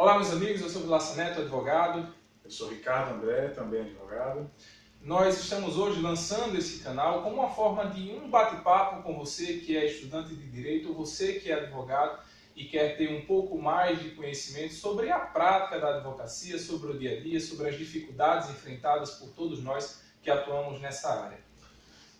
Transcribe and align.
Olá, 0.00 0.14
meus 0.14 0.32
amigos, 0.32 0.62
eu 0.62 0.70
sou 0.70 0.80
Vilaça 0.80 1.14
Neto, 1.14 1.42
advogado. 1.42 2.08
Eu 2.42 2.50
sou 2.50 2.70
Ricardo 2.70 3.16
André, 3.16 3.48
também 3.48 3.82
advogado. 3.82 4.50
Nós 5.02 5.38
estamos 5.38 5.76
hoje 5.76 6.00
lançando 6.00 6.56
esse 6.56 6.82
canal 6.82 7.22
como 7.22 7.34
uma 7.36 7.50
forma 7.50 7.84
de 7.90 8.10
um 8.12 8.30
bate-papo 8.30 9.02
com 9.02 9.18
você 9.18 9.58
que 9.58 9.76
é 9.76 9.84
estudante 9.84 10.34
de 10.34 10.48
direito, 10.48 10.94
você 10.94 11.34
que 11.34 11.52
é 11.52 11.54
advogado 11.54 12.18
e 12.56 12.64
quer 12.64 12.96
ter 12.96 13.14
um 13.14 13.26
pouco 13.26 13.60
mais 13.60 14.00
de 14.00 14.12
conhecimento 14.12 14.72
sobre 14.72 15.10
a 15.10 15.18
prática 15.18 15.78
da 15.78 15.96
advocacia, 15.96 16.58
sobre 16.58 16.92
o 16.92 16.98
dia 16.98 17.18
a 17.18 17.20
dia, 17.20 17.38
sobre 17.38 17.68
as 17.68 17.76
dificuldades 17.76 18.48
enfrentadas 18.48 19.10
por 19.10 19.28
todos 19.32 19.62
nós 19.62 20.00
que 20.22 20.30
atuamos 20.30 20.80
nessa 20.80 21.10
área. 21.10 21.38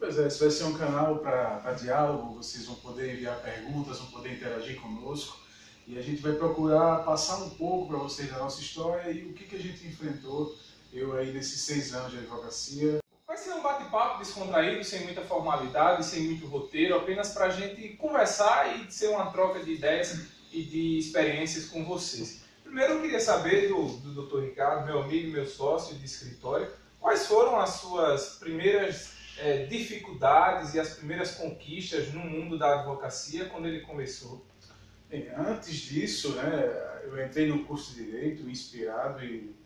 Pois 0.00 0.18
é, 0.18 0.26
esse 0.26 0.40
vai 0.40 0.50
ser 0.50 0.64
um 0.64 0.76
canal 0.76 1.18
para 1.20 1.74
diálogo, 1.74 2.42
vocês 2.42 2.66
vão 2.66 2.74
poder 2.74 3.14
enviar 3.14 3.40
perguntas, 3.40 4.00
vão 4.00 4.10
poder 4.10 4.32
interagir 4.32 4.80
conosco 4.80 5.46
e 5.88 5.98
a 5.98 6.02
gente 6.02 6.20
vai 6.20 6.32
procurar 6.32 7.02
passar 7.02 7.38
um 7.38 7.48
pouco 7.48 7.88
para 7.88 7.96
vocês 7.96 8.30
da 8.30 8.38
nossa 8.38 8.60
história 8.60 9.10
e 9.10 9.24
o 9.24 9.32
que, 9.32 9.44
que 9.44 9.56
a 9.56 9.58
gente 9.58 9.86
enfrentou, 9.86 10.54
eu 10.92 11.16
aí 11.16 11.32
nesses 11.32 11.62
seis 11.62 11.94
anos 11.94 12.12
de 12.12 12.18
advocacia. 12.18 12.98
Vai 13.26 13.38
ser 13.38 13.54
um 13.54 13.62
bate-papo 13.62 14.18
descontraído, 14.18 14.84
sem 14.84 15.04
muita 15.04 15.22
formalidade, 15.22 16.04
sem 16.04 16.24
muito 16.24 16.46
roteiro, 16.46 16.94
apenas 16.94 17.30
para 17.30 17.46
a 17.46 17.50
gente 17.50 17.96
conversar 17.96 18.78
e 18.78 18.92
ser 18.92 19.08
uma 19.08 19.30
troca 19.30 19.64
de 19.64 19.72
ideias 19.72 20.26
e 20.52 20.62
de 20.62 20.98
experiências 20.98 21.64
com 21.66 21.82
vocês. 21.86 22.42
Primeiro 22.62 22.94
eu 22.94 23.00
queria 23.00 23.20
saber 23.20 23.68
do, 23.68 23.86
do 23.86 24.26
Dr. 24.26 24.40
Ricardo, 24.40 24.84
meu 24.84 25.00
amigo, 25.00 25.32
meu 25.32 25.46
sócio 25.46 25.96
de 25.96 26.04
escritório, 26.04 26.70
quais 27.00 27.26
foram 27.26 27.58
as 27.58 27.70
suas 27.70 28.36
primeiras 28.38 29.12
é, 29.38 29.64
dificuldades 29.64 30.74
e 30.74 30.80
as 30.80 30.90
primeiras 30.90 31.30
conquistas 31.30 32.12
no 32.12 32.20
mundo 32.20 32.58
da 32.58 32.78
advocacia 32.78 33.46
quando 33.46 33.68
ele 33.68 33.80
começou? 33.80 34.46
Bem, 35.08 35.26
antes 35.34 35.74
disso, 35.74 36.34
né, 36.34 37.00
eu 37.04 37.24
entrei 37.24 37.48
no 37.48 37.64
curso 37.64 37.94
de 37.94 38.04
Direito 38.04 38.46
inspirado 38.46 39.24
e 39.24 39.56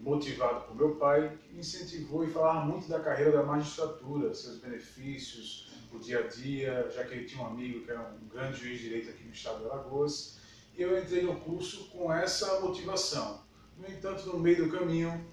motivado 0.00 0.64
por 0.64 0.74
meu 0.74 0.94
pai, 0.96 1.36
que 1.42 1.52
me 1.52 1.60
incentivou 1.60 2.24
e 2.24 2.30
falava 2.30 2.64
muito 2.64 2.88
da 2.88 2.98
carreira 3.00 3.30
da 3.30 3.42
magistratura, 3.42 4.32
seus 4.32 4.56
benefícios, 4.56 5.70
o 5.92 5.98
dia 5.98 6.20
a 6.20 6.26
dia, 6.26 6.90
já 6.94 7.04
que 7.04 7.12
ele 7.12 7.26
tinha 7.26 7.42
um 7.42 7.46
amigo 7.46 7.84
que 7.84 7.90
era 7.90 8.00
um 8.00 8.26
grande 8.26 8.58
juiz 8.58 8.78
de 8.78 8.84
direito 8.84 9.10
aqui 9.10 9.24
no 9.24 9.32
estado 9.32 9.58
de 9.58 9.64
Alagoas. 9.66 10.38
E 10.74 10.80
eu 10.80 10.98
entrei 10.98 11.22
no 11.22 11.36
curso 11.40 11.90
com 11.90 12.10
essa 12.10 12.60
motivação. 12.60 13.42
No 13.76 13.86
entanto, 13.86 14.26
no 14.26 14.38
meio 14.38 14.64
do 14.64 14.70
caminho, 14.70 15.26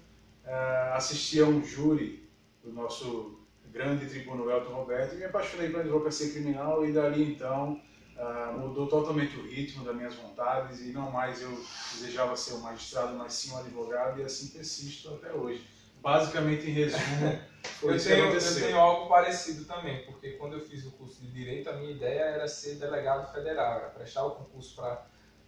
eh, 0.44 0.92
assisti 0.94 1.40
a 1.40 1.46
um 1.46 1.64
júri 1.64 2.28
do 2.62 2.70
nosso 2.70 3.40
grande 3.72 4.06
tribuno 4.06 4.50
Elton 4.50 4.74
Roberto 4.74 5.14
e 5.14 5.18
me 5.18 5.24
apaixonei 5.24 5.70
pela 5.70 5.82
advocacia 5.82 6.30
criminal 6.30 6.86
e 6.86 6.92
dali 6.92 7.32
então 7.32 7.80
uh, 8.16 8.58
mudou 8.58 8.86
totalmente 8.86 9.36
o 9.36 9.46
ritmo 9.46 9.84
das 9.84 9.94
minhas 9.94 10.14
vontades 10.14 10.80
e 10.80 10.92
não 10.92 11.10
mais 11.10 11.40
eu 11.42 11.50
desejava 11.92 12.36
ser 12.36 12.54
um 12.54 12.60
magistrado, 12.60 13.14
mas 13.14 13.32
sim 13.32 13.52
um 13.52 13.58
advogado 13.58 14.20
e 14.20 14.24
assim 14.24 14.48
persisto 14.48 15.14
até 15.14 15.32
hoje. 15.32 15.66
Basicamente, 16.00 16.68
em 16.68 16.72
resumo, 16.72 17.40
foi 17.80 17.94
eu 17.94 18.02
tenho, 18.02 18.32
eu 18.32 18.54
tenho 18.54 18.78
algo 18.78 19.08
parecido 19.08 19.64
também, 19.64 20.04
porque 20.04 20.32
quando 20.32 20.54
eu 20.54 20.60
fiz 20.60 20.84
o 20.84 20.90
curso 20.92 21.22
de 21.22 21.30
Direito, 21.32 21.70
a 21.70 21.72
minha 21.74 21.92
ideia 21.92 22.20
era 22.20 22.46
ser 22.46 22.74
delegado 22.74 23.32
federal, 23.32 23.78
era 23.78 23.88
prestar 23.88 24.24
o 24.24 24.32
concurso 24.32 24.76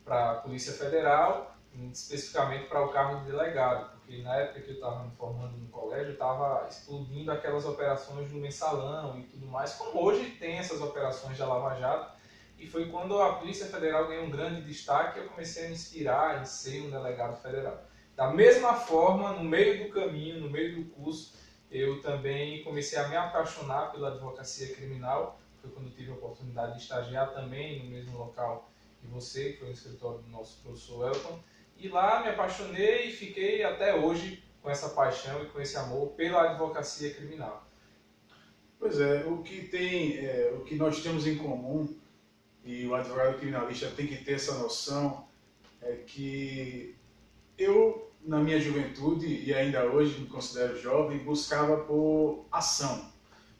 para 0.04 0.30
a 0.30 0.34
Polícia 0.36 0.72
Federal, 0.72 1.54
especificamente 1.92 2.68
para 2.68 2.82
o 2.84 2.88
cargo 2.88 3.20
de 3.20 3.32
delegado 3.32 3.96
porque 4.06 4.22
na 4.22 4.36
época 4.36 4.60
que 4.60 4.70
eu 4.70 4.74
estava 4.76 5.02
me 5.02 5.10
formando 5.16 5.56
no 5.56 5.68
colégio, 5.68 6.12
estava 6.12 6.68
explodindo 6.70 7.32
aquelas 7.32 7.66
operações 7.66 8.30
do 8.30 8.36
mensalão 8.36 9.18
e 9.18 9.24
tudo 9.24 9.46
mais, 9.46 9.74
como 9.74 10.00
hoje 10.00 10.30
tem 10.38 10.58
essas 10.58 10.80
operações 10.80 11.36
da 11.36 11.46
Lava 11.46 11.74
Jato, 11.74 12.12
e 12.58 12.66
foi 12.66 12.88
quando 12.90 13.20
a 13.20 13.34
Polícia 13.34 13.66
Federal 13.66 14.08
ganhou 14.08 14.24
um 14.24 14.30
grande 14.30 14.62
destaque 14.62 15.18
eu 15.18 15.28
comecei 15.28 15.66
a 15.66 15.68
me 15.68 15.74
inspirar 15.74 16.40
em 16.40 16.44
ser 16.44 16.82
um 16.82 16.90
delegado 16.90 17.40
federal. 17.40 17.84
Da 18.14 18.32
mesma 18.32 18.74
forma, 18.74 19.32
no 19.32 19.44
meio 19.44 19.84
do 19.84 19.92
caminho, 19.92 20.40
no 20.40 20.48
meio 20.48 20.76
do 20.76 20.90
curso, 20.90 21.34
eu 21.70 22.00
também 22.00 22.64
comecei 22.64 22.98
a 22.98 23.08
me 23.08 23.16
apaixonar 23.16 23.92
pela 23.92 24.08
advocacia 24.08 24.74
criminal, 24.74 25.38
foi 25.60 25.70
quando 25.70 25.94
tive 25.94 26.10
a 26.10 26.14
oportunidade 26.14 26.76
de 26.76 26.82
estagiar 26.82 27.34
também 27.34 27.82
no 27.82 27.90
mesmo 27.90 28.16
local 28.16 28.70
que 29.00 29.06
você, 29.06 29.52
que 29.52 29.58
foi 29.58 29.68
no 29.68 29.74
escritório 29.74 30.20
do 30.20 30.30
nosso 30.30 30.62
professor 30.62 31.08
Elton, 31.08 31.38
e 31.76 31.88
lá 31.88 32.22
me 32.22 32.30
apaixonei 32.30 33.08
e 33.08 33.12
fiquei 33.12 33.62
até 33.62 33.94
hoje 33.94 34.42
com 34.62 34.70
essa 34.70 34.88
paixão 34.88 35.42
e 35.42 35.46
com 35.46 35.60
esse 35.60 35.76
amor 35.76 36.12
pela 36.12 36.50
advocacia 36.50 37.12
criminal. 37.12 37.66
Pois 38.78 38.98
é, 38.98 39.24
o 39.26 39.42
que 39.42 39.68
tem, 39.68 40.18
é, 40.18 40.54
o 40.56 40.64
que 40.64 40.74
nós 40.74 41.02
temos 41.02 41.26
em 41.26 41.36
comum 41.36 41.94
e 42.66 42.86
o 42.86 42.94
advogado 42.94 43.38
criminalista 43.38 43.88
tem 43.96 44.06
que 44.06 44.16
ter 44.16 44.32
essa 44.32 44.54
noção 44.58 45.24
é 45.80 45.92
que 46.06 46.96
eu 47.56 48.10
na 48.24 48.40
minha 48.40 48.60
juventude 48.60 49.44
e 49.44 49.54
ainda 49.54 49.84
hoje 49.84 50.20
me 50.20 50.26
considero 50.26 50.78
jovem 50.80 51.18
buscava 51.18 51.84
por 51.84 52.44
ação. 52.50 53.08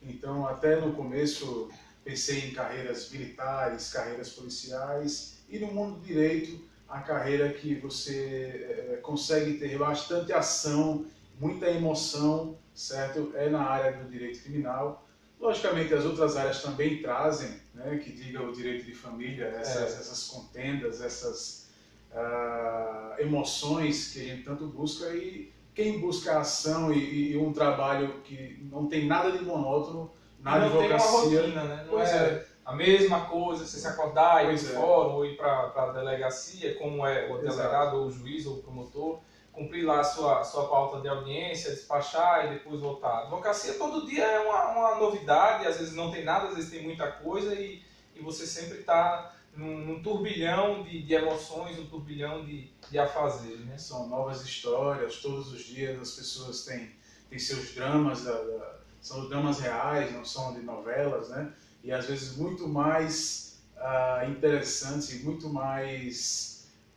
Então 0.02 0.46
até 0.46 0.80
no 0.80 0.92
começo 0.92 1.70
pensei 2.04 2.48
em 2.48 2.52
carreiras 2.52 3.10
militares, 3.10 3.92
carreiras 3.92 4.30
policiais 4.30 5.38
e 5.48 5.58
no 5.60 5.68
mundo 5.68 6.00
do 6.00 6.04
direito 6.04 6.60
a 6.88 7.00
carreira 7.00 7.52
que 7.52 7.74
você 7.76 8.92
é, 8.92 8.96
consegue 8.96 9.54
ter 9.54 9.78
bastante 9.78 10.32
ação, 10.32 11.06
muita 11.38 11.68
emoção, 11.70 12.56
certo? 12.74 13.32
É 13.34 13.48
na 13.48 13.62
área 13.62 13.92
do 13.92 14.08
direito 14.08 14.42
criminal. 14.42 15.06
Logicamente, 15.40 15.92
as 15.92 16.04
outras 16.04 16.36
áreas 16.36 16.62
também 16.62 17.02
trazem, 17.02 17.60
né, 17.74 17.98
que 18.02 18.10
diga 18.10 18.42
o 18.42 18.52
direito 18.52 18.84
de 18.86 18.94
família, 18.94 19.44
essas, 19.60 19.96
é. 19.96 20.00
essas 20.00 20.24
contendas, 20.24 21.02
essas 21.02 21.68
uh, 22.12 23.20
emoções 23.20 24.12
que 24.12 24.20
a 24.20 24.24
gente 24.24 24.44
tanto 24.44 24.66
busca 24.66 25.08
e 25.14 25.52
quem 25.74 26.00
busca 26.00 26.38
ação 26.38 26.90
e, 26.90 27.32
e, 27.32 27.36
um 27.36 27.52
trabalho 27.52 28.22
que 28.24 28.66
não 28.72 28.86
tem 28.86 29.06
nada 29.06 29.30
de 29.30 29.44
monótono 29.44 30.10
na 30.40 30.58
não 30.58 30.66
advocacia. 30.66 31.28
Tem 31.28 31.38
uma 31.38 31.44
rotina, 31.44 31.64
né? 31.64 31.86
Não 31.86 32.00
é, 32.00 32.04
é 32.04 32.46
a 32.64 32.74
mesma 32.74 33.26
coisa, 33.26 33.64
você 33.64 33.78
se 33.78 33.86
acordar 33.86 34.44
e 34.44 34.54
ir 34.54 34.58
para 34.58 34.68
o 34.68 34.72
é. 34.72 34.74
fórum 34.74 35.12
ou 35.12 35.26
ir 35.26 35.36
para 35.36 35.72
a 35.76 35.92
delegacia, 35.92 36.74
como 36.76 37.06
é 37.06 37.30
o 37.30 37.38
delegado 37.38 37.98
ou 37.98 38.06
o 38.06 38.10
juiz 38.10 38.46
ou 38.46 38.54
o 38.54 38.62
promotor, 38.62 39.20
cumprir 39.56 39.86
lá 39.86 40.00
a 40.00 40.04
sua, 40.04 40.44
sua 40.44 40.68
pauta 40.68 41.00
de 41.00 41.08
audiência, 41.08 41.70
despachar 41.70 42.46
e 42.46 42.50
depois 42.50 42.78
voltar. 42.78 43.22
Advocacia 43.22 43.72
todo 43.74 44.06
dia 44.06 44.22
é 44.22 44.38
uma, 44.40 44.70
uma 44.70 44.94
novidade, 44.96 45.66
às 45.66 45.78
vezes 45.78 45.94
não 45.94 46.10
tem 46.10 46.22
nada, 46.22 46.48
às 46.48 46.54
vezes 46.54 46.70
tem 46.70 46.82
muita 46.82 47.10
coisa 47.10 47.54
e, 47.54 47.82
e 48.14 48.20
você 48.20 48.46
sempre 48.46 48.80
está 48.80 49.34
num, 49.56 49.78
num, 49.78 50.02
turbilhão 50.02 50.82
de, 50.82 51.02
de, 51.02 51.14
emoções, 51.14 51.78
um 51.78 51.86
turbilhão 51.86 52.44
de, 52.44 52.70
de 52.90 52.98
afazeres. 52.98 53.60
Né? 53.60 53.78
São 53.78 54.06
novas 54.08 54.44
histórias, 54.44 55.16
todos 55.16 55.50
os 55.50 55.64
dias 55.64 55.98
as 55.98 56.10
pessoas 56.10 56.66
têm, 56.66 56.90
têm 57.30 57.38
seus 57.38 57.74
dramas, 57.74 58.24
da, 58.24 58.32
da, 58.32 58.76
são 59.00 59.26
dramas 59.26 59.58
reais, 59.58 60.12
não 60.12 60.24
são 60.24 60.52
de 60.52 60.60
novelas, 60.60 61.30
né? 61.30 61.50
e 61.82 61.90
às 61.90 62.04
vezes 62.04 62.36
muito 62.36 62.68
mais 62.68 63.58
uh, 63.78 64.30
interessantes 64.30 65.14
e 65.14 65.24
muito 65.24 65.48
mais 65.48 66.55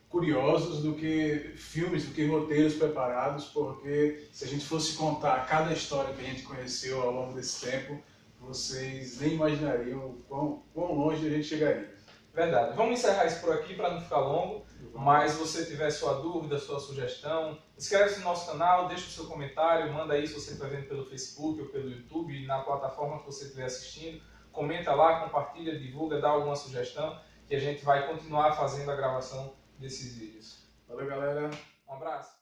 curiosos 0.10 0.82
do 0.82 0.96
que 0.96 1.54
filmes, 1.56 2.06
do 2.06 2.14
que 2.14 2.26
roteiros 2.26 2.74
preparados, 2.74 3.46
porque 3.46 4.28
se 4.32 4.44
a 4.44 4.48
gente 4.48 4.66
fosse 4.66 4.98
contar 4.98 5.46
cada 5.46 5.72
história 5.72 6.14
que 6.14 6.22
a 6.22 6.26
gente 6.26 6.44
conheceu 6.44 7.02
ao 7.02 7.12
longo 7.12 7.34
desse 7.34 7.70
tempo, 7.70 8.02
vocês 8.40 9.20
nem 9.20 9.34
imaginariam 9.34 10.18
quão, 10.28 10.64
quão 10.74 10.94
longe 10.94 11.28
a 11.28 11.30
gente 11.30 11.48
chegaria. 11.48 11.94
Verdade. 12.34 12.76
Vamos 12.76 13.00
encerrar 13.00 13.26
isso 13.26 13.42
por 13.42 13.54
aqui 13.54 13.76
para 13.76 13.92
não 13.92 14.02
ficar 14.02 14.20
longo. 14.20 14.66
Mas 14.94 15.34
se 15.34 15.40
você 15.40 15.66
tiver 15.66 15.90
sua 15.92 16.16
dúvida, 16.22 16.58
sua 16.58 16.80
sugestão, 16.80 17.58
inscreve-se 17.78 18.20
no 18.20 18.26
nosso 18.26 18.50
canal, 18.50 18.88
deixa 18.88 19.08
o 19.08 19.10
seu 19.10 19.26
comentário, 19.26 19.92
manda 19.94 20.14
aí 20.14 20.26
se 20.26 20.34
você 20.34 20.54
está 20.54 20.68
vendo 20.68 20.88
pelo 20.88 21.06
Facebook 21.06 21.62
ou 21.62 21.68
pelo 21.68 21.90
YouTube, 21.90 22.46
na 22.46 22.60
plataforma 22.60 23.20
que 23.20 23.26
você 23.26 23.46
estiver 23.46 23.66
assistindo 23.66 24.22
comenta 24.52 24.94
lá, 24.94 25.22
compartilha, 25.22 25.80
divulga, 25.80 26.20
dá 26.20 26.30
alguma 26.30 26.56
sugestão 26.56 27.20
que 27.48 27.56
a 27.56 27.60
gente 27.60 27.84
vai 27.84 28.08
continuar 28.08 28.54
fazendo 28.54 28.92
a 28.92 28.96
gravação 28.96 29.54
desses 29.80 30.14
vídeos. 30.16 30.60
Valeu, 30.88 31.08
galera. 31.08 31.50
Um 31.88 31.94
abraço. 31.94 32.38